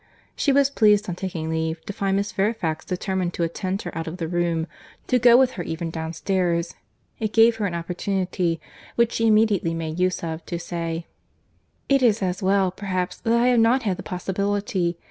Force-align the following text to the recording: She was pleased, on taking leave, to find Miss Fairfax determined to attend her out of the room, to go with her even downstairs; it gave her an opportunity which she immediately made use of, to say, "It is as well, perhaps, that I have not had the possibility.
She 0.35 0.51
was 0.51 0.71
pleased, 0.71 1.07
on 1.09 1.15
taking 1.15 1.47
leave, 1.47 1.85
to 1.85 1.93
find 1.93 2.17
Miss 2.17 2.31
Fairfax 2.31 2.83
determined 2.83 3.35
to 3.35 3.43
attend 3.43 3.83
her 3.83 3.95
out 3.95 4.07
of 4.07 4.17
the 4.17 4.27
room, 4.27 4.65
to 5.05 5.19
go 5.19 5.37
with 5.37 5.51
her 5.51 5.63
even 5.63 5.91
downstairs; 5.91 6.73
it 7.19 7.31
gave 7.33 7.57
her 7.57 7.67
an 7.67 7.75
opportunity 7.75 8.59
which 8.95 9.11
she 9.11 9.27
immediately 9.27 9.75
made 9.75 9.99
use 9.99 10.23
of, 10.23 10.43
to 10.47 10.57
say, 10.57 11.05
"It 11.87 12.01
is 12.01 12.23
as 12.23 12.41
well, 12.41 12.71
perhaps, 12.71 13.17
that 13.17 13.33
I 13.37 13.49
have 13.49 13.59
not 13.59 13.83
had 13.83 13.97
the 13.97 14.01
possibility. 14.01 14.97